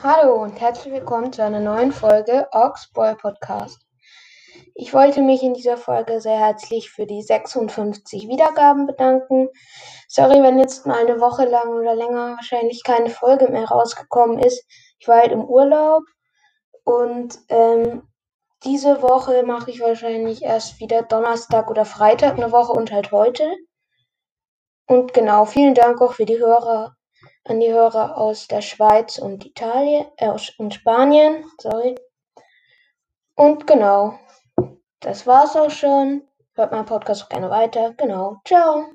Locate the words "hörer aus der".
27.72-28.62